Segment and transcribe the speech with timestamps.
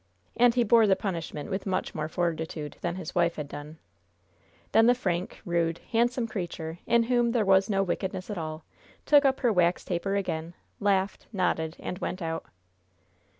[0.35, 3.77] And he bore the punishment with much more fortitude than his wife had done.
[4.71, 8.63] Then the frank, rude, handsome creature, in whom there was no wickedness at all,
[9.05, 12.45] took up her wax taper again, laughed, nodded and went out.